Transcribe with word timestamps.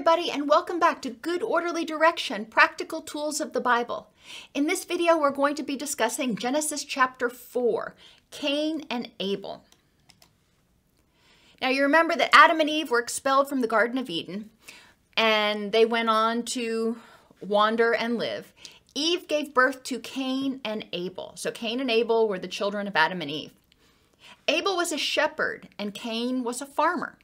everybody, 0.00 0.30
and 0.30 0.48
welcome 0.48 0.80
back 0.80 1.02
to 1.02 1.10
Good 1.10 1.42
Orderly 1.42 1.84
Direction 1.84 2.46
Practical 2.46 3.02
Tools 3.02 3.38
of 3.38 3.52
the 3.52 3.60
Bible. 3.60 4.08
In 4.54 4.66
this 4.66 4.86
video, 4.86 5.18
we're 5.18 5.30
going 5.30 5.54
to 5.56 5.62
be 5.62 5.76
discussing 5.76 6.36
Genesis 6.36 6.84
chapter 6.84 7.28
4 7.28 7.94
Cain 8.30 8.86
and 8.88 9.10
Abel. 9.20 9.62
Now, 11.60 11.68
you 11.68 11.82
remember 11.82 12.16
that 12.16 12.34
Adam 12.34 12.60
and 12.60 12.70
Eve 12.70 12.90
were 12.90 12.98
expelled 12.98 13.50
from 13.50 13.60
the 13.60 13.66
Garden 13.66 13.98
of 13.98 14.08
Eden, 14.08 14.48
and 15.18 15.70
they 15.70 15.84
went 15.84 16.08
on 16.08 16.44
to 16.44 16.96
wander 17.42 17.92
and 17.92 18.16
live. 18.16 18.54
Eve 18.94 19.28
gave 19.28 19.52
birth 19.52 19.82
to 19.82 19.98
Cain 19.98 20.62
and 20.64 20.86
Abel. 20.94 21.32
So, 21.34 21.50
Cain 21.50 21.78
and 21.78 21.90
Abel 21.90 22.26
were 22.26 22.38
the 22.38 22.48
children 22.48 22.88
of 22.88 22.96
Adam 22.96 23.20
and 23.20 23.30
Eve. 23.30 23.52
Abel 24.48 24.78
was 24.78 24.92
a 24.92 24.98
shepherd, 24.98 25.68
and 25.78 25.92
Cain 25.92 26.42
was 26.42 26.62
a 26.62 26.66
farmer. 26.66 27.18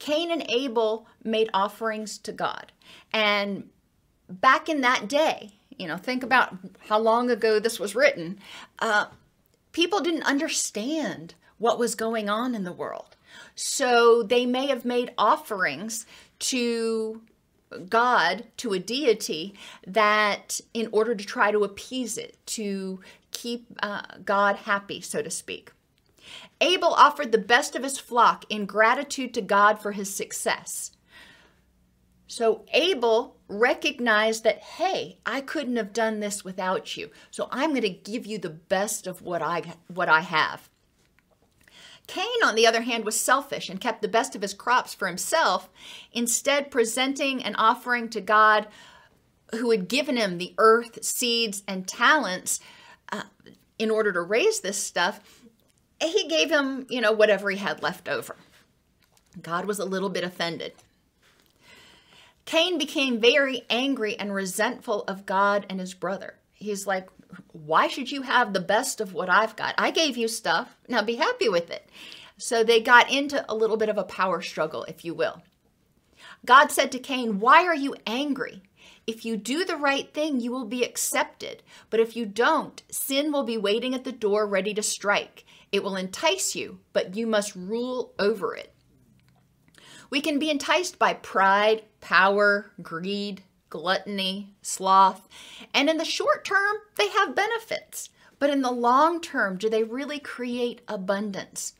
Cain 0.00 0.32
and 0.32 0.44
Abel 0.48 1.06
made 1.22 1.48
offerings 1.54 2.18
to 2.18 2.32
God. 2.32 2.72
And 3.12 3.68
back 4.28 4.68
in 4.68 4.80
that 4.80 5.08
day, 5.08 5.52
you 5.78 5.86
know, 5.86 5.96
think 5.96 6.24
about 6.24 6.56
how 6.88 6.98
long 6.98 7.30
ago 7.30 7.60
this 7.60 7.78
was 7.78 7.94
written, 7.94 8.40
uh, 8.80 9.06
people 9.72 10.00
didn't 10.00 10.24
understand 10.24 11.34
what 11.58 11.78
was 11.78 11.94
going 11.94 12.28
on 12.28 12.54
in 12.54 12.64
the 12.64 12.72
world. 12.72 13.16
So 13.54 14.22
they 14.22 14.46
may 14.46 14.66
have 14.66 14.84
made 14.84 15.12
offerings 15.16 16.06
to 16.40 17.20
God, 17.88 18.44
to 18.56 18.72
a 18.72 18.78
deity, 18.78 19.54
that 19.86 20.60
in 20.74 20.88
order 20.90 21.14
to 21.14 21.24
try 21.24 21.52
to 21.52 21.62
appease 21.62 22.18
it, 22.18 22.36
to 22.46 23.00
keep 23.30 23.66
uh, 23.82 24.02
God 24.24 24.56
happy, 24.56 25.00
so 25.00 25.22
to 25.22 25.30
speak. 25.30 25.70
Abel 26.60 26.92
offered 26.94 27.32
the 27.32 27.38
best 27.38 27.74
of 27.74 27.82
his 27.82 27.98
flock 27.98 28.44
in 28.48 28.66
gratitude 28.66 29.34
to 29.34 29.42
God 29.42 29.80
for 29.80 29.92
his 29.92 30.14
success. 30.14 30.92
So 32.26 32.64
Abel 32.72 33.36
recognized 33.48 34.44
that, 34.44 34.60
hey, 34.60 35.18
I 35.26 35.40
couldn't 35.40 35.76
have 35.76 35.92
done 35.92 36.20
this 36.20 36.44
without 36.44 36.96
you. 36.96 37.10
So 37.30 37.48
I'm 37.50 37.70
going 37.70 37.82
to 37.82 37.90
give 37.90 38.24
you 38.24 38.38
the 38.38 38.50
best 38.50 39.08
of 39.08 39.20
what 39.22 39.42
I 39.42 39.74
what 39.88 40.08
I 40.08 40.20
have. 40.20 40.68
Cain, 42.06 42.42
on 42.44 42.54
the 42.54 42.66
other 42.66 42.82
hand, 42.82 43.04
was 43.04 43.18
selfish 43.20 43.68
and 43.68 43.80
kept 43.80 44.02
the 44.02 44.08
best 44.08 44.34
of 44.34 44.42
his 44.42 44.54
crops 44.54 44.94
for 44.94 45.06
himself, 45.06 45.70
instead 46.12 46.70
presenting 46.70 47.42
an 47.42 47.54
offering 47.56 48.08
to 48.10 48.20
God 48.20 48.66
who 49.54 49.70
had 49.70 49.88
given 49.88 50.16
him 50.16 50.38
the 50.38 50.54
earth, 50.58 51.04
seeds, 51.04 51.62
and 51.66 51.86
talents 51.86 52.60
uh, 53.12 53.22
in 53.78 53.90
order 53.90 54.12
to 54.12 54.20
raise 54.20 54.60
this 54.60 54.78
stuff 54.78 55.39
he 56.02 56.28
gave 56.28 56.50
him, 56.50 56.86
you 56.88 57.00
know, 57.00 57.12
whatever 57.12 57.50
he 57.50 57.58
had 57.58 57.82
left 57.82 58.08
over. 58.08 58.36
God 59.40 59.66
was 59.66 59.78
a 59.78 59.84
little 59.84 60.08
bit 60.08 60.24
offended. 60.24 60.72
Cain 62.44 62.78
became 62.78 63.20
very 63.20 63.62
angry 63.70 64.16
and 64.18 64.34
resentful 64.34 65.02
of 65.02 65.26
God 65.26 65.66
and 65.68 65.78
his 65.78 65.94
brother. 65.94 66.34
He's 66.52 66.86
like, 66.86 67.08
Why 67.52 67.86
should 67.86 68.10
you 68.10 68.22
have 68.22 68.52
the 68.52 68.60
best 68.60 69.00
of 69.00 69.12
what 69.12 69.30
I've 69.30 69.56
got? 69.56 69.74
I 69.78 69.90
gave 69.90 70.16
you 70.16 70.26
stuff. 70.26 70.76
Now 70.88 71.02
be 71.02 71.16
happy 71.16 71.48
with 71.48 71.70
it. 71.70 71.88
So 72.38 72.64
they 72.64 72.80
got 72.80 73.10
into 73.12 73.44
a 73.48 73.54
little 73.54 73.76
bit 73.76 73.88
of 73.88 73.98
a 73.98 74.04
power 74.04 74.40
struggle, 74.40 74.84
if 74.84 75.04
you 75.04 75.14
will. 75.14 75.42
God 76.44 76.72
said 76.72 76.90
to 76.92 76.98
Cain, 76.98 77.38
Why 77.38 77.64
are 77.66 77.74
you 77.74 77.94
angry? 78.06 78.62
If 79.06 79.24
you 79.24 79.36
do 79.36 79.64
the 79.64 79.76
right 79.76 80.12
thing, 80.12 80.40
you 80.40 80.52
will 80.52 80.66
be 80.66 80.84
accepted. 80.84 81.62
But 81.88 82.00
if 82.00 82.16
you 82.16 82.26
don't, 82.26 82.82
sin 82.90 83.32
will 83.32 83.44
be 83.44 83.58
waiting 83.58 83.94
at 83.94 84.04
the 84.04 84.12
door 84.12 84.46
ready 84.46 84.74
to 84.74 84.82
strike. 84.82 85.44
It 85.72 85.82
will 85.82 85.96
entice 85.96 86.54
you, 86.54 86.80
but 86.92 87.16
you 87.16 87.26
must 87.26 87.56
rule 87.56 88.12
over 88.18 88.54
it. 88.54 88.74
We 90.10 90.20
can 90.20 90.38
be 90.38 90.50
enticed 90.50 90.98
by 90.98 91.14
pride, 91.14 91.82
power, 92.00 92.72
greed, 92.82 93.42
gluttony, 93.68 94.54
sloth, 94.60 95.28
and 95.72 95.88
in 95.88 95.96
the 95.96 96.04
short 96.04 96.44
term, 96.44 96.76
they 96.96 97.08
have 97.08 97.36
benefits. 97.36 98.10
But 98.40 98.50
in 98.50 98.62
the 98.62 98.72
long 98.72 99.20
term, 99.20 99.56
do 99.56 99.70
they 99.70 99.84
really 99.84 100.18
create 100.18 100.80
abundance? 100.88 101.74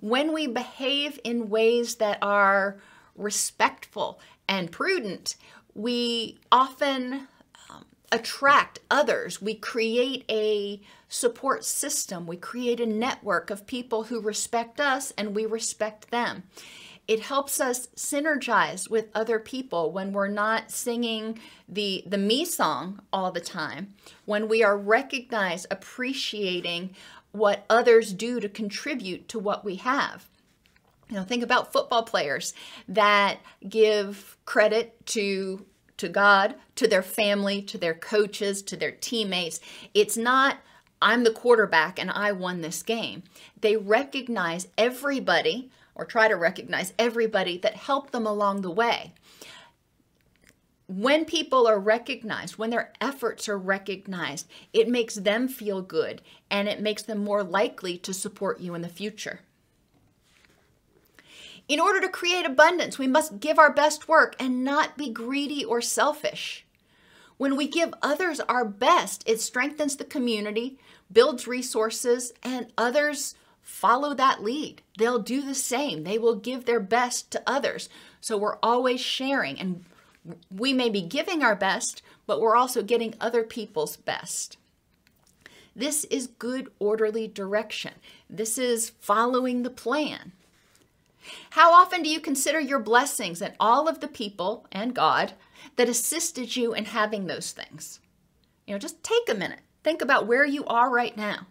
When 0.00 0.32
we 0.32 0.46
behave 0.46 1.20
in 1.22 1.48
ways 1.48 1.96
that 1.96 2.18
are 2.22 2.80
respectful 3.14 4.20
and 4.48 4.72
prudent, 4.72 5.36
we 5.78 6.36
often 6.50 7.28
um, 7.70 7.84
attract 8.10 8.80
others. 8.90 9.40
We 9.40 9.54
create 9.54 10.24
a 10.28 10.80
support 11.08 11.64
system. 11.64 12.26
We 12.26 12.36
create 12.36 12.80
a 12.80 12.86
network 12.86 13.48
of 13.48 13.64
people 13.64 14.02
who 14.04 14.20
respect 14.20 14.80
us 14.80 15.12
and 15.16 15.36
we 15.36 15.46
respect 15.46 16.10
them. 16.10 16.42
It 17.06 17.20
helps 17.20 17.60
us 17.60 17.86
synergize 17.94 18.90
with 18.90 19.06
other 19.14 19.38
people 19.38 19.92
when 19.92 20.12
we're 20.12 20.26
not 20.26 20.72
singing 20.72 21.38
the, 21.68 22.02
the 22.04 22.18
me 22.18 22.44
song 22.44 23.00
all 23.12 23.30
the 23.30 23.40
time, 23.40 23.94
when 24.24 24.48
we 24.48 24.64
are 24.64 24.76
recognized, 24.76 25.68
appreciating 25.70 26.90
what 27.30 27.64
others 27.70 28.12
do 28.12 28.40
to 28.40 28.48
contribute 28.48 29.28
to 29.28 29.38
what 29.38 29.64
we 29.64 29.76
have. 29.76 30.28
You 31.10 31.16
know, 31.16 31.24
think 31.24 31.42
about 31.42 31.72
football 31.72 32.02
players 32.02 32.52
that 32.88 33.38
give 33.68 34.36
credit 34.44 35.06
to 35.06 35.64
to 35.96 36.08
God, 36.08 36.54
to 36.76 36.86
their 36.86 37.02
family, 37.02 37.60
to 37.62 37.76
their 37.76 37.94
coaches, 37.94 38.62
to 38.62 38.76
their 38.76 38.92
teammates. 38.92 39.58
It's 39.94 40.16
not 40.16 40.58
I'm 41.00 41.24
the 41.24 41.30
quarterback 41.30 41.98
and 41.98 42.10
I 42.10 42.32
won 42.32 42.60
this 42.60 42.82
game. 42.82 43.22
They 43.60 43.76
recognize 43.76 44.68
everybody 44.76 45.70
or 45.94 46.04
try 46.04 46.28
to 46.28 46.36
recognize 46.36 46.92
everybody 46.98 47.58
that 47.58 47.74
helped 47.74 48.12
them 48.12 48.26
along 48.26 48.62
the 48.62 48.70
way. 48.70 49.12
When 50.86 51.24
people 51.24 51.66
are 51.66 51.78
recognized, 51.78 52.56
when 52.56 52.70
their 52.70 52.92
efforts 53.00 53.48
are 53.48 53.58
recognized, 53.58 54.48
it 54.72 54.88
makes 54.88 55.16
them 55.16 55.46
feel 55.46 55.82
good 55.82 56.22
and 56.50 56.66
it 56.66 56.80
makes 56.80 57.02
them 57.02 57.18
more 57.22 57.42
likely 57.44 57.98
to 57.98 58.14
support 58.14 58.60
you 58.60 58.74
in 58.74 58.82
the 58.82 58.88
future. 58.88 59.40
In 61.68 61.80
order 61.80 62.00
to 62.00 62.08
create 62.08 62.46
abundance, 62.46 62.98
we 62.98 63.06
must 63.06 63.40
give 63.40 63.58
our 63.58 63.72
best 63.72 64.08
work 64.08 64.34
and 64.40 64.64
not 64.64 64.96
be 64.96 65.10
greedy 65.10 65.62
or 65.62 65.82
selfish. 65.82 66.64
When 67.36 67.56
we 67.56 67.68
give 67.68 67.92
others 68.02 68.40
our 68.40 68.64
best, 68.64 69.22
it 69.26 69.40
strengthens 69.40 69.96
the 69.96 70.04
community, 70.04 70.78
builds 71.12 71.46
resources, 71.46 72.32
and 72.42 72.72
others 72.78 73.34
follow 73.60 74.14
that 74.14 74.42
lead. 74.42 74.80
They'll 74.96 75.18
do 75.18 75.42
the 75.42 75.54
same. 75.54 76.04
They 76.04 76.18
will 76.18 76.36
give 76.36 76.64
their 76.64 76.80
best 76.80 77.30
to 77.32 77.42
others. 77.46 77.90
So 78.20 78.38
we're 78.38 78.58
always 78.62 79.00
sharing, 79.00 79.60
and 79.60 79.84
we 80.50 80.72
may 80.72 80.88
be 80.88 81.02
giving 81.02 81.42
our 81.42 81.54
best, 81.54 82.00
but 82.26 82.40
we're 82.40 82.56
also 82.56 82.82
getting 82.82 83.14
other 83.20 83.44
people's 83.44 83.96
best. 83.96 84.56
This 85.76 86.04
is 86.04 86.26
good, 86.26 86.72
orderly 86.78 87.28
direction. 87.28 87.92
This 88.28 88.58
is 88.58 88.90
following 89.00 89.62
the 89.62 89.70
plan. 89.70 90.32
How 91.50 91.72
often 91.72 92.02
do 92.02 92.08
you 92.08 92.20
consider 92.20 92.60
your 92.60 92.78
blessings 92.78 93.42
and 93.42 93.54
all 93.58 93.88
of 93.88 94.00
the 94.00 94.08
people 94.08 94.66
and 94.72 94.94
God 94.94 95.34
that 95.76 95.88
assisted 95.88 96.56
you 96.56 96.74
in 96.74 96.86
having 96.86 97.26
those 97.26 97.52
things. 97.52 98.00
You 98.66 98.74
know, 98.74 98.78
just 98.78 99.02
take 99.02 99.28
a 99.28 99.34
minute. 99.34 99.60
Think 99.82 100.02
about 100.02 100.26
where 100.26 100.44
you 100.44 100.64
are 100.66 100.90
right 100.90 101.16
now. 101.16 101.46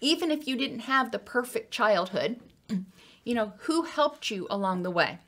Even 0.00 0.30
if 0.30 0.48
you 0.48 0.56
didn't 0.56 0.80
have 0.80 1.10
the 1.10 1.18
perfect 1.18 1.70
childhood, 1.70 2.40
you 3.24 3.34
know, 3.34 3.52
who 3.58 3.82
helped 3.82 4.30
you 4.30 4.46
along 4.50 4.82
the 4.82 4.90
way? 4.90 5.18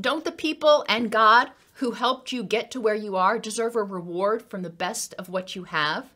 Don't 0.00 0.24
the 0.24 0.32
people 0.32 0.84
and 0.88 1.10
God 1.10 1.50
who 1.74 1.92
helped 1.92 2.32
you 2.32 2.42
get 2.42 2.70
to 2.72 2.80
where 2.80 2.94
you 2.94 3.16
are 3.16 3.38
deserve 3.38 3.76
a 3.76 3.82
reward 3.82 4.42
from 4.42 4.62
the 4.62 4.70
best 4.70 5.14
of 5.14 5.28
what 5.28 5.54
you 5.54 5.64
have? 5.64 6.10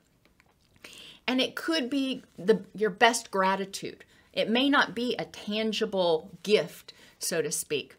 And 1.27 1.41
it 1.41 1.57
could 1.57 1.91
be 1.91 2.23
the, 2.39 2.63
your 2.75 2.91
best 2.91 3.31
gratitude. 3.31 4.05
It 4.33 4.51
may 4.51 4.69
not 4.69 4.95
be 4.95 5.17
a 5.19 5.25
tangible 5.25 6.31
gift, 6.43 6.93
so 7.19 7.43
to 7.43 7.51
speak. 7.51 7.97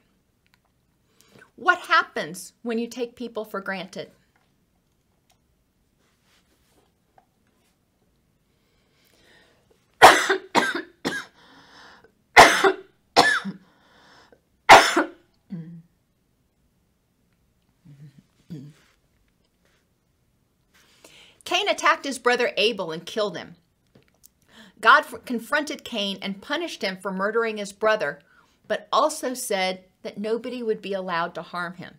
What 1.55 1.79
happens 1.79 2.53
when 2.61 2.77
you 2.77 2.87
take 2.87 3.15
people 3.15 3.43
for 3.43 3.59
granted? 3.59 4.11
Cain 21.57 21.69
attacked 21.69 22.05
his 22.05 22.19
brother 22.19 22.51
Abel 22.55 22.91
and 22.91 23.03
killed 23.03 23.35
him. 23.35 23.55
God 24.79 25.05
confronted 25.25 25.83
Cain 25.83 26.19
and 26.21 26.39
punished 26.39 26.83
him 26.83 26.97
for 26.97 27.11
murdering 27.11 27.57
his 27.57 27.73
brother, 27.73 28.19
but 28.67 28.87
also 28.93 29.33
said 29.33 29.85
that 30.03 30.19
nobody 30.19 30.61
would 30.61 30.83
be 30.83 30.93
allowed 30.93 31.33
to 31.33 31.41
harm 31.41 31.73
him. 31.73 31.95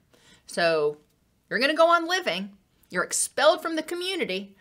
So 0.46 0.98
you're 1.50 1.58
going 1.58 1.72
to 1.72 1.76
go 1.76 1.88
on 1.88 2.06
living, 2.06 2.50
you're 2.88 3.02
expelled 3.02 3.60
from 3.60 3.74
the 3.74 3.82
community, 3.82 4.54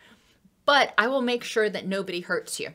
but 0.65 0.95
I 0.97 1.07
will 1.07 1.21
make 1.21 1.43
sure 1.43 1.69
that 1.69 1.85
nobody 1.85 2.21
hurts 2.21 2.59
you. 2.59 2.69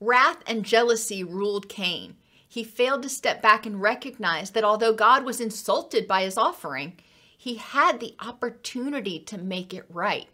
Wrath 0.00 0.42
and 0.46 0.64
jealousy 0.64 1.22
ruled 1.22 1.68
Cain. 1.68 2.16
he 2.48 2.64
failed 2.64 3.02
to 3.02 3.10
step 3.10 3.42
back 3.42 3.66
and 3.66 3.82
recognize 3.82 4.52
that 4.52 4.64
although 4.64 4.94
God 4.94 5.26
was 5.26 5.42
insulted 5.42 6.08
by 6.08 6.22
his 6.22 6.38
offering, 6.38 6.94
he 7.36 7.56
had 7.56 8.00
the 8.00 8.16
opportunity 8.18 9.18
to 9.20 9.36
make 9.36 9.74
it 9.74 9.84
right. 9.90 10.28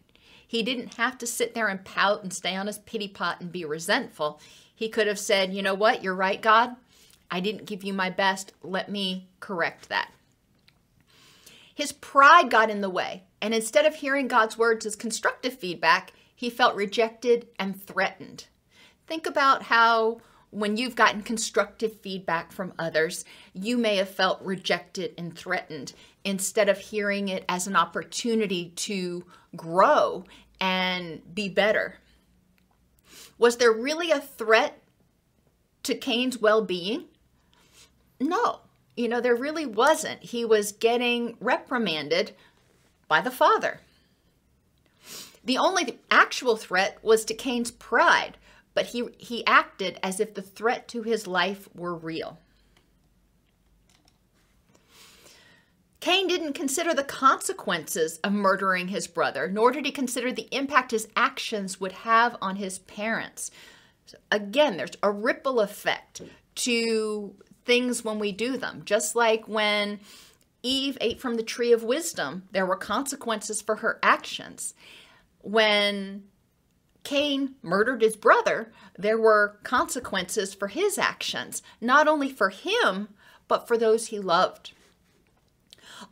He 0.47 0.63
didn't 0.63 0.95
have 0.95 1.19
to 1.19 1.27
sit 1.27 1.55
there 1.55 1.69
and 1.69 1.85
pout 1.85 2.23
and 2.23 2.33
stay 2.33 2.55
on 2.57 2.67
his 2.67 2.79
pity 2.79 3.09
pot 3.09 3.41
and 3.41 3.51
be 3.51 3.65
resentful. 3.65 4.41
He 4.75 4.89
could 4.89 5.07
have 5.07 5.19
said, 5.19 5.53
You 5.53 5.63
know 5.63 5.75
what? 5.75 6.03
You're 6.03 6.15
right, 6.15 6.41
God. 6.41 6.77
I 7.31 7.41
didn't 7.41 7.67
give 7.67 7.83
you 7.83 7.93
my 7.93 8.11
best. 8.11 8.53
Let 8.63 8.91
me 8.91 9.29
correct 9.41 9.89
that. 9.89 10.11
His 11.75 11.93
pride 11.93 12.51
got 12.51 12.71
in 12.71 12.81
the 12.81 12.89
way, 12.89 13.25
and 13.43 13.53
instead 13.53 13.85
of 13.85 13.97
hearing 13.97 14.29
God's 14.29 14.57
words 14.57 14.87
as 14.87 14.97
constructive 14.97 15.59
feedback, 15.59 16.13
he 16.35 16.49
felt 16.49 16.75
rejected 16.75 17.49
and 17.59 17.83
threatened. 17.83 18.47
Think 19.07 19.27
about 19.27 19.65
how 19.65 20.21
when 20.57 20.79
you've 20.79 20.97
gotten 20.97 21.21
constructive 21.21 22.01
feedback 22.01 22.51
from 22.51 22.73
others, 22.79 23.27
you 23.53 23.77
may 23.77 23.97
have 23.97 24.09
felt 24.09 24.41
rejected 24.41 25.13
and 25.19 25.37
threatened 25.37 25.93
instead 26.25 26.71
of 26.71 26.79
hearing 26.79 27.29
it 27.29 27.45
as 27.47 27.67
an 27.67 27.77
opportunity 27.77 28.71
to 28.71 29.23
grow 29.55 30.25
and 30.59 31.21
be 31.35 31.47
better. 31.51 31.97
Was 33.37 33.59
there 33.59 33.71
really 33.71 34.11
a 34.11 34.19
threat 34.19 34.83
to 35.83 35.95
Cain's 35.95 36.39
well 36.39 36.63
being? 36.63 37.05
No, 38.19 38.61
you 38.97 39.09
know, 39.09 39.21
there 39.21 39.37
really 39.37 39.67
wasn't. 39.67 40.23
He 40.23 40.47
was 40.47 40.73
getting 40.73 41.37
reprimanded 41.39 42.33
by 43.09 43.21
the 43.21 43.31
father. 43.31 43.81
The 45.45 45.59
only 45.59 45.99
actual 46.11 46.57
threat 46.57 46.97
was 47.03 47.27
to 47.27 47.35
Cain's 47.35 47.71
pride 47.71 48.39
but 48.77 48.87
he, 48.89 49.09
he 49.17 49.45
acted 49.47 49.99
as 50.03 50.21
if 50.21 50.35
the 50.35 50.43
threat 50.43 50.87
to 50.87 51.03
his 51.03 51.27
life 51.27 51.67
were 51.75 51.95
real. 51.95 52.39
Cain 56.01 56.29
didn't 56.29 56.53
consider 56.53 56.93
the 56.93 57.03
consequences 57.03 58.19
of 58.19 58.35
murdering 58.35 58.89
his 58.89 59.07
brother, 59.07 59.49
nor 59.49 59.73
did 59.73 59.87
he 59.87 59.91
consider 59.91 60.31
the 60.31 60.47
impact 60.55 60.91
his 60.91 61.09
actions 61.17 61.81
would 61.81 61.93
have 61.93 62.37
on 62.43 62.57
his 62.57 62.81
parents. 62.81 63.51
So 64.05 64.19
again, 64.31 64.77
there's 64.77 64.99
a 65.03 65.11
ripple 65.11 65.61
effect 65.61 66.21
to 66.57 67.35
things 67.65 68.05
when 68.05 68.19
we 68.19 68.31
do 68.31 68.59
them. 68.59 68.83
Just 68.85 69.17
like 69.17 69.49
when 69.49 70.01
Eve 70.63 70.99
ate 71.01 71.19
from 71.19 71.37
the 71.37 71.43
tree 71.43 71.73
of 71.73 71.83
wisdom, 71.83 72.43
there 72.53 72.67
were 72.67 72.77
consequences 72.77 73.63
for 73.63 73.77
her 73.77 73.99
actions. 74.03 74.75
When 75.41 76.25
Cain 77.07 77.55
murdered 77.63 78.03
his 78.03 78.17
brother, 78.17 78.73
there 78.99 79.17
were 79.17 79.61
consequences 79.63 80.55
for 80.55 80.67
his 80.67 80.99
actions, 80.99 81.63
not 81.81 82.09
only 82.09 82.29
for 82.29 82.51
him, 82.51 83.11
but 83.47 83.69
for 83.69 83.79
those 83.79 84.09
he 84.09 84.19
loved. 84.19 84.73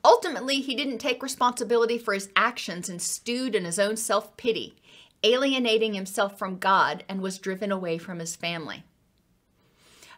Ultimately, 0.05 0.61
he 0.61 0.77
didn't 0.77 0.99
take 0.99 1.21
responsibility 1.21 1.99
for 1.99 2.15
his 2.15 2.29
actions 2.37 2.89
and 2.89 3.03
stewed 3.03 3.57
in 3.57 3.65
his 3.65 3.81
own 3.81 3.97
self 3.97 4.37
pity, 4.37 4.77
alienating 5.25 5.95
himself 5.95 6.39
from 6.39 6.59
God 6.61 7.03
and 7.09 7.21
was 7.21 7.41
driven 7.41 7.73
away 7.73 7.99
from 7.99 8.21
his 8.21 8.37
family. 8.37 8.85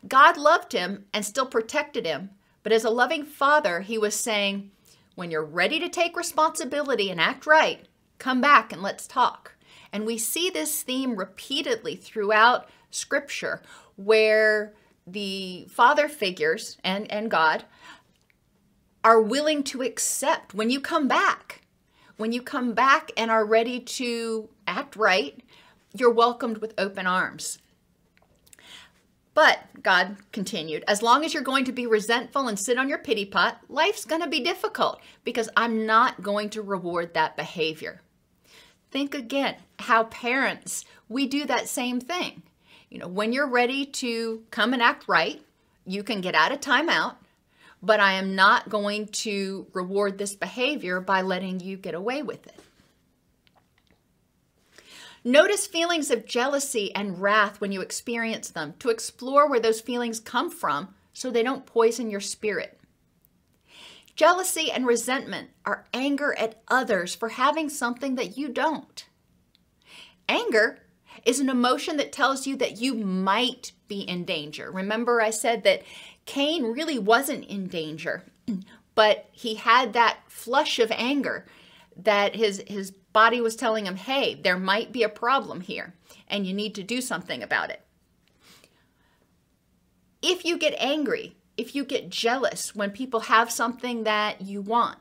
God 0.07 0.37
loved 0.37 0.75
him 0.75 1.07
and 1.15 1.25
still 1.25 1.47
protected 1.47 2.05
him, 2.05 2.29
but 2.63 2.73
as 2.73 2.85
a 2.85 2.91
loving 2.91 3.25
father, 3.25 3.81
he 3.81 3.97
was 3.97 4.15
saying, 4.15 4.73
When 5.15 5.31
you're 5.31 5.43
ready 5.43 5.81
to 5.81 5.89
take 5.89 6.19
responsibility 6.19 7.11
and 7.11 7.19
act 7.19 7.47
right, 7.47 7.87
come 8.19 8.43
back 8.43 8.75
and 8.75 8.83
let's 8.83 9.07
talk. 9.07 9.56
And 9.97 10.05
we 10.05 10.19
see 10.19 10.51
this 10.51 10.83
theme 10.83 11.17
repeatedly 11.17 11.97
throughout 11.97 12.69
Scripture 12.91 13.63
where 13.97 14.75
the 15.07 15.67
father 15.71 16.07
figures 16.07 16.77
and, 16.85 17.11
and 17.11 17.31
God 17.31 17.65
are 19.03 19.23
willing 19.23 19.63
to 19.63 19.81
accept 19.81 20.53
when 20.53 20.69
you 20.69 20.83
come 20.83 21.09
back. 21.09 21.63
When 22.19 22.31
you 22.31 22.43
come 22.43 22.75
back 22.75 23.11
and 23.17 23.31
are 23.31 23.47
ready 23.47 23.81
to 23.81 24.51
act 24.67 24.97
right, 24.97 25.43
you're 25.95 26.13
welcomed 26.13 26.59
with 26.59 26.75
open 26.77 27.07
arms. 27.07 27.57
But, 29.33 29.61
God 29.83 30.19
continued, 30.31 30.85
as 30.87 31.01
long 31.01 31.25
as 31.25 31.33
you're 31.33 31.43
going 31.43 31.65
to 31.65 31.73
be 31.73 31.87
resentful 31.87 32.49
and 32.49 32.59
sit 32.59 32.77
on 32.77 32.91
your 32.91 32.99
pity 32.99 33.25
pot, 33.25 33.63
life's 33.71 34.05
going 34.05 34.21
to 34.21 34.29
be 34.29 34.41
difficult 34.41 35.01
because 35.25 35.49
I'm 35.57 35.87
not 35.87 36.23
going 36.23 36.51
to 36.51 36.61
reward 36.61 37.15
that 37.15 37.35
behavior. 37.35 38.03
Think 38.91 39.15
again 39.15 39.57
how 39.79 40.05
parents, 40.05 40.85
we 41.09 41.27
do 41.27 41.45
that 41.47 41.69
same 41.69 42.01
thing. 42.01 42.43
You 42.91 42.99
know, 42.99 43.09
when 43.09 43.33
you're 43.33 43.49
ready 43.49 43.85
to 43.87 44.43
come 44.51 44.73
and 44.73 44.83
act 44.83 45.09
right, 45.09 45.43
you 45.85 46.03
can 46.03 46.21
get 46.21 46.35
out 46.35 46.53
of 46.53 46.61
timeout, 46.61 47.17
but 47.83 48.01
I 48.01 48.15
am 48.15 48.35
not 48.35 48.69
going 48.69 49.07
to 49.09 49.67
reward 49.73 50.19
this 50.19 50.35
behavior 50.35 51.01
by 51.01 51.23
letting 51.23 51.61
you 51.61 51.77
get 51.77 51.95
away 51.95 52.23
with 52.23 52.47
it. 52.47 52.61
Notice 55.25 55.67
feelings 55.67 56.13
of 56.13 56.25
jealousy 56.25 56.95
and 56.95 57.21
wrath 57.21 57.61
when 57.61 57.73
you 57.73 57.81
experience 57.81 58.51
them 58.51 58.75
to 58.79 58.91
explore 58.91 59.49
where 59.49 59.59
those 59.59 59.81
feelings 59.81 60.21
come 60.21 60.51
from 60.51 60.95
so 61.13 61.31
they 61.31 61.43
don't 61.43 61.67
poison 61.67 62.11
your 62.11 62.21
spirit. 62.21 62.76
Jealousy 64.17 64.71
and 64.73 64.87
resentment 64.87 65.51
are 65.67 65.87
anger 65.93 66.35
at 66.39 66.63
others 66.69 67.15
for 67.15 67.29
having 67.29 67.69
something 67.69 68.15
that 68.15 68.39
you 68.39 68.49
don't. 68.49 69.07
Anger 70.27 70.81
is 71.27 71.39
an 71.39 71.51
emotion 71.51 71.99
that 71.99 72.13
tells 72.13 72.47
you 72.47 72.57
that 72.57 72.81
you 72.81 72.95
might 72.95 73.73
be 73.89 74.01
in 74.01 74.25
danger. 74.25 74.71
Remember, 74.71 75.21
I 75.21 75.31
said 75.31 75.65
that 75.65 75.83
Cain 76.25 76.65
really 76.65 76.99
wasn't 76.99 77.45
in 77.45 77.67
danger, 77.67 78.25
but 78.95 79.29
he 79.33 79.57
had 79.57 79.93
that 79.93 80.19
flush 80.29 80.79
of 80.79 80.91
anger 80.93 81.45
that 81.95 82.37
his, 82.37 82.65
his 82.67 82.91
body 82.91 83.41
was 83.41 83.55
telling 83.55 83.87
him, 83.87 83.97
hey, 83.97 84.35
there 84.35 84.59
might 84.59 84.93
be 84.93 85.03
a 85.03 85.09
problem 85.11 85.61
here, 85.61 85.95
and 86.29 86.47
you 86.47 86.55
need 86.55 86.75
to 86.75 86.83
do 86.83 87.03
something 87.03 87.43
about 87.43 87.71
it. 87.71 87.83
If 90.23 90.45
you 90.45 90.59
get 90.59 90.75
angry, 90.79 91.37
if 91.57 91.75
you 91.75 91.85
get 91.85 92.11
jealous 92.11 92.75
when 92.75 92.91
people 92.91 93.21
have 93.21 93.51
something 93.51 94.05
that 94.05 94.43
you 94.43 94.61
want? 94.61 94.99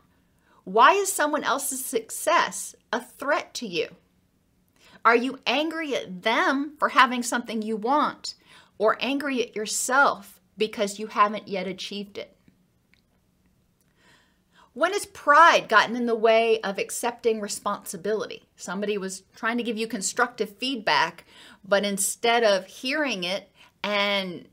Why 0.64 0.94
is 0.94 1.12
someone 1.12 1.44
else's 1.44 1.84
success 1.84 2.76
a 2.92 3.00
threat 3.00 3.54
to 3.56 3.68
you? 3.68 3.88
Are 5.04 5.16
you 5.16 5.40
angry 5.46 5.96
at 5.96 6.24
them 6.24 6.74
for 6.80 6.90
having 6.90 7.22
something 7.22 7.62
you 7.62 7.78
want 7.78 8.34
or 8.78 8.98
angry 9.00 9.44
at 9.44 9.56
yourself 9.56 10.42
because 10.58 10.98
you 10.98 11.08
haven't 11.08 11.48
yet 11.48 11.68
achieved 11.68 12.18
it? 12.18 12.36
When 14.74 14.92
has 14.92 15.06
pride 15.06 15.70
gotten 15.70 15.96
in 15.96 16.06
the 16.06 16.16
way 16.16 16.60
of 16.62 16.78
accepting 16.78 17.40
responsibility? 17.40 18.44
Somebody 18.58 18.98
was 18.98 19.24
trying 19.36 19.58
to 19.58 19.64
give 19.64 19.78
you 19.78 19.88
constructive 19.88 20.58
feedback, 20.58 21.24
but 21.64 21.86
instead 21.86 22.44
of 22.44 22.66
hearing 22.66 23.24
it 23.24 23.50
and 23.84 24.48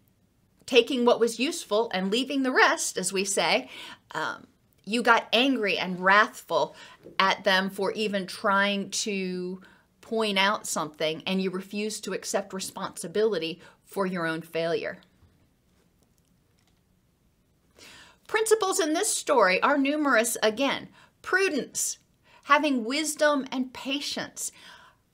taking 0.72 1.04
what 1.04 1.20
was 1.20 1.38
useful 1.38 1.90
and 1.92 2.10
leaving 2.10 2.42
the 2.42 2.50
rest, 2.50 2.96
as 2.96 3.12
we 3.12 3.26
say, 3.26 3.68
um, 4.14 4.46
you 4.86 5.02
got 5.02 5.28
angry 5.30 5.76
and 5.76 6.00
wrathful 6.00 6.74
at 7.18 7.44
them 7.44 7.68
for 7.68 7.92
even 7.92 8.26
trying 8.26 8.88
to 8.88 9.60
point 10.00 10.38
out 10.38 10.66
something 10.66 11.22
and 11.26 11.42
you 11.42 11.50
refused 11.50 12.04
to 12.04 12.14
accept 12.14 12.54
responsibility 12.54 13.60
for 13.84 14.06
your 14.06 14.26
own 14.26 14.40
failure. 14.40 14.96
Principles 18.26 18.80
in 18.80 18.94
this 18.94 19.14
story 19.14 19.62
are 19.62 19.76
numerous 19.76 20.38
again. 20.42 20.88
Prudence, 21.20 21.98
having 22.44 22.82
wisdom 22.82 23.44
and 23.52 23.74
patience. 23.74 24.50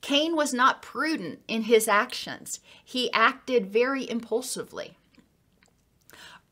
Cain 0.02 0.36
was 0.36 0.54
not 0.54 0.82
prudent 0.82 1.40
in 1.48 1.62
his 1.62 1.88
actions. 1.88 2.60
He 2.84 3.12
acted 3.12 3.66
very 3.66 4.08
impulsively. 4.08 4.97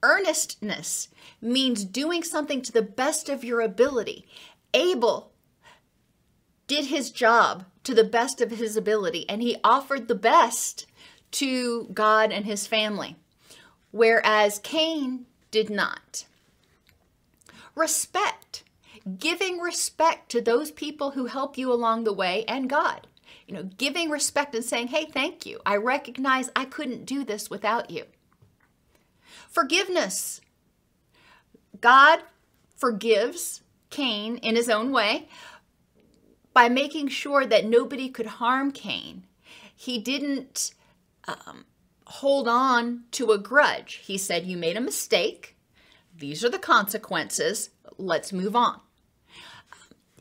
Earnestness 0.02 1.08
means 1.40 1.84
doing 1.84 2.22
something 2.22 2.62
to 2.62 2.72
the 2.72 2.82
best 2.82 3.28
of 3.28 3.44
your 3.44 3.60
ability. 3.60 4.26
Abel 4.74 5.32
did 6.66 6.86
his 6.86 7.10
job 7.10 7.64
to 7.84 7.94
the 7.94 8.04
best 8.04 8.40
of 8.40 8.50
his 8.50 8.76
ability, 8.76 9.28
and 9.28 9.42
he 9.42 9.56
offered 9.62 10.08
the 10.08 10.14
best 10.14 10.86
to 11.32 11.84
God 11.94 12.32
and 12.32 12.44
his 12.44 12.66
family, 12.66 13.16
whereas 13.90 14.58
Cain 14.58 15.26
did 15.50 15.70
not. 15.70 16.24
Respect, 17.74 18.64
giving 19.18 19.58
respect 19.58 20.30
to 20.30 20.40
those 20.40 20.70
people 20.70 21.12
who 21.12 21.26
help 21.26 21.56
you 21.56 21.72
along 21.72 22.04
the 22.04 22.12
way 22.12 22.44
and 22.46 22.68
God. 22.68 23.06
You 23.46 23.54
know, 23.54 23.62
giving 23.62 24.10
respect 24.10 24.54
and 24.54 24.64
saying, 24.64 24.88
hey, 24.88 25.04
thank 25.04 25.46
you. 25.46 25.60
I 25.64 25.76
recognize 25.76 26.50
I 26.56 26.64
couldn't 26.64 27.06
do 27.06 27.22
this 27.22 27.48
without 27.48 27.90
you. 27.90 28.04
Forgiveness. 29.56 30.42
God 31.80 32.20
forgives 32.76 33.62
Cain 33.88 34.36
in 34.36 34.54
his 34.54 34.68
own 34.68 34.92
way 34.92 35.30
by 36.52 36.68
making 36.68 37.08
sure 37.08 37.46
that 37.46 37.64
nobody 37.64 38.10
could 38.10 38.26
harm 38.26 38.70
Cain. 38.70 39.24
He 39.74 39.98
didn't 39.98 40.74
um, 41.26 41.64
hold 42.04 42.46
on 42.46 43.04
to 43.12 43.32
a 43.32 43.38
grudge. 43.38 44.02
He 44.04 44.18
said, 44.18 44.44
You 44.44 44.58
made 44.58 44.76
a 44.76 44.80
mistake. 44.82 45.56
These 46.14 46.44
are 46.44 46.50
the 46.50 46.58
consequences. 46.58 47.70
Let's 47.96 48.34
move 48.34 48.54
on. 48.54 48.80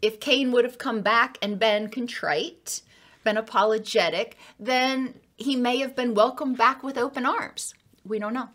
If 0.01 0.21
Cain 0.21 0.53
would 0.53 0.63
have 0.63 0.77
come 0.77 1.01
back 1.01 1.37
and 1.41 1.59
been 1.59 1.89
contrite, 1.89 2.83
been 3.25 3.35
apologetic, 3.35 4.37
then 4.57 5.15
he 5.35 5.57
may 5.57 5.79
have 5.79 5.93
been 5.93 6.13
welcomed 6.13 6.57
back 6.57 6.83
with 6.83 6.97
open 6.97 7.25
arms. 7.25 7.73
We 8.05 8.17
don't 8.17 8.33
know. 8.33 8.51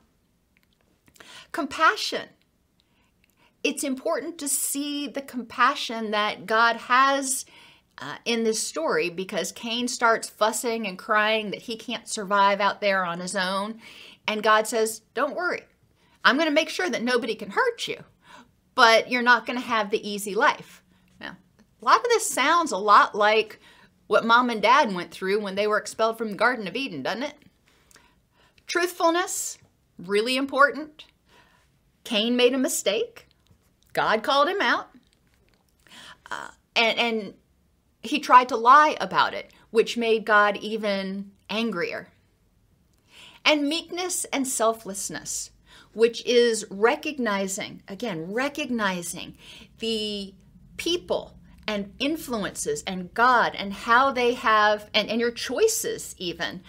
Compassion. 1.52 2.28
It's 3.62 3.84
important 3.84 4.38
to 4.38 4.48
see 4.48 5.06
the 5.06 5.22
compassion 5.22 6.12
that 6.12 6.46
God 6.46 6.76
has 6.76 7.44
uh, 7.98 8.16
in 8.24 8.44
this 8.44 8.62
story 8.62 9.10
because 9.10 9.52
Cain 9.52 9.86
starts 9.86 10.28
fussing 10.28 10.86
and 10.86 10.98
crying 10.98 11.50
that 11.50 11.62
he 11.62 11.76
can't 11.76 12.08
survive 12.08 12.60
out 12.60 12.80
there 12.80 13.04
on 13.04 13.20
his 13.20 13.36
own. 13.36 13.80
And 14.26 14.42
God 14.42 14.66
says, 14.66 15.02
Don't 15.14 15.36
worry. 15.36 15.62
I'm 16.24 16.36
going 16.36 16.48
to 16.48 16.54
make 16.54 16.68
sure 16.68 16.88
that 16.88 17.02
nobody 17.02 17.34
can 17.34 17.50
hurt 17.50 17.88
you, 17.88 18.04
but 18.74 19.10
you're 19.10 19.22
not 19.22 19.46
going 19.46 19.58
to 19.58 19.64
have 19.64 19.90
the 19.90 20.08
easy 20.08 20.34
life. 20.34 20.82
Now, 21.20 21.36
a 21.80 21.84
lot 21.84 21.98
of 21.98 22.04
this 22.04 22.28
sounds 22.28 22.72
a 22.72 22.76
lot 22.76 23.14
like 23.14 23.58
what 24.06 24.26
mom 24.26 24.50
and 24.50 24.60
dad 24.60 24.94
went 24.94 25.10
through 25.10 25.40
when 25.40 25.54
they 25.54 25.66
were 25.66 25.78
expelled 25.78 26.18
from 26.18 26.30
the 26.30 26.36
Garden 26.36 26.66
of 26.66 26.76
Eden, 26.76 27.02
doesn't 27.02 27.22
it? 27.22 27.34
Truthfulness, 28.66 29.58
really 30.06 30.36
important. 30.36 31.04
Cain 32.04 32.36
made 32.36 32.54
a 32.54 32.58
mistake. 32.58 33.26
God 33.92 34.22
called 34.22 34.48
him 34.48 34.60
out. 34.60 34.88
Uh, 36.30 36.50
and, 36.76 36.98
and 36.98 37.34
he 38.02 38.18
tried 38.18 38.48
to 38.48 38.56
lie 38.56 38.96
about 39.00 39.34
it, 39.34 39.52
which 39.70 39.96
made 39.96 40.24
God 40.24 40.56
even 40.56 41.32
angrier. 41.48 42.08
And 43.44 43.68
meekness 43.68 44.24
and 44.26 44.46
selflessness, 44.46 45.50
which 45.92 46.24
is 46.24 46.64
recognizing, 46.70 47.82
again, 47.88 48.32
recognizing 48.32 49.36
the 49.78 50.34
people 50.76 51.36
and 51.66 51.92
influences 51.98 52.82
and 52.86 53.12
God 53.14 53.54
and 53.54 53.72
how 53.72 54.12
they 54.12 54.34
have, 54.34 54.88
and, 54.94 55.08
and 55.08 55.20
your 55.20 55.30
choices 55.30 56.14
even, 56.18 56.62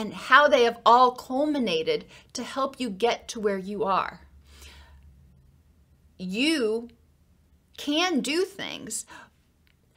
and 0.00 0.14
how 0.14 0.48
they 0.48 0.64
have 0.64 0.78
all 0.86 1.12
culminated 1.12 2.04
to 2.32 2.42
help 2.42 2.80
you 2.80 2.90
get 2.90 3.28
to 3.28 3.40
where 3.40 3.58
you 3.58 3.84
are. 3.84 4.20
You 6.18 6.88
can 7.76 8.20
do 8.20 8.44
things 8.44 9.06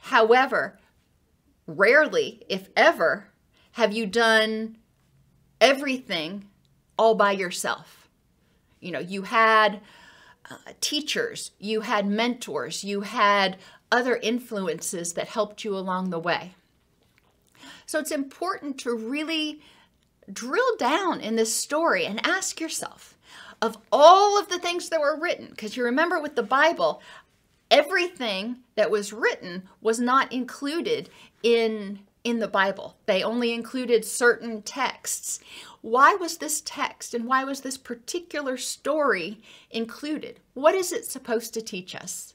However, 0.04 0.78
rarely, 1.66 2.42
if 2.50 2.68
ever, 2.76 3.28
have 3.72 3.94
you 3.94 4.04
done 4.04 4.76
everything 5.62 6.44
all 6.98 7.14
by 7.14 7.32
yourself. 7.32 8.06
You 8.80 8.92
know, 8.92 8.98
you 8.98 9.22
had 9.22 9.80
uh, 10.50 10.56
teachers, 10.82 11.52
you 11.58 11.80
had 11.80 12.06
mentors, 12.06 12.84
you 12.84 13.00
had 13.00 13.56
other 13.90 14.16
influences 14.16 15.14
that 15.14 15.28
helped 15.28 15.64
you 15.64 15.74
along 15.74 16.10
the 16.10 16.18
way. 16.18 16.52
So 17.86 17.98
it's 17.98 18.10
important 18.10 18.76
to 18.80 18.94
really 18.94 19.62
drill 20.32 20.76
down 20.78 21.20
in 21.20 21.36
this 21.36 21.54
story 21.54 22.06
and 22.06 22.24
ask 22.26 22.60
yourself 22.60 23.16
of 23.62 23.78
all 23.90 24.38
of 24.38 24.48
the 24.48 24.58
things 24.58 24.88
that 24.88 25.00
were 25.00 25.18
written, 25.18 25.48
because 25.50 25.76
you 25.76 25.84
remember 25.84 26.20
with 26.20 26.36
the 26.36 26.42
Bible, 26.42 27.00
everything 27.70 28.58
that 28.74 28.90
was 28.90 29.12
written 29.12 29.62
was 29.80 30.00
not 30.00 30.32
included 30.32 31.08
in 31.42 32.00
in 32.24 32.38
the 32.38 32.48
Bible. 32.48 32.96
They 33.04 33.22
only 33.22 33.52
included 33.52 34.04
certain 34.04 34.62
texts. 34.62 35.40
Why 35.82 36.14
was 36.14 36.38
this 36.38 36.62
text 36.64 37.12
and 37.12 37.26
why 37.26 37.44
was 37.44 37.60
this 37.60 37.76
particular 37.76 38.56
story 38.56 39.42
included? 39.70 40.40
What 40.54 40.74
is 40.74 40.90
it 40.90 41.04
supposed 41.04 41.52
to 41.54 41.60
teach 41.60 41.94
us? 41.94 42.33